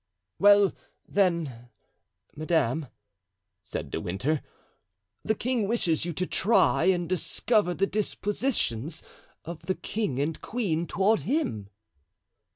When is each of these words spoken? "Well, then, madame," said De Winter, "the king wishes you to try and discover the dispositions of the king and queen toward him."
"Well, 0.39 0.73
then, 1.07 1.69
madame," 2.35 2.87
said 3.61 3.91
De 3.91 4.01
Winter, 4.01 4.41
"the 5.23 5.35
king 5.35 5.67
wishes 5.67 6.05
you 6.05 6.13
to 6.13 6.25
try 6.25 6.85
and 6.85 7.07
discover 7.07 7.75
the 7.75 7.85
dispositions 7.85 9.03
of 9.45 9.67
the 9.67 9.75
king 9.75 10.19
and 10.19 10.41
queen 10.41 10.87
toward 10.87 11.19
him." 11.19 11.69